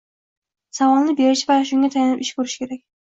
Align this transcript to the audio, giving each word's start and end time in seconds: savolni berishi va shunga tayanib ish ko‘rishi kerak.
savolni 0.77 1.15
berishi 1.19 1.49
va 1.51 1.59
shunga 1.73 1.93
tayanib 1.97 2.25
ish 2.27 2.33
ko‘rishi 2.41 2.63
kerak. 2.65 2.83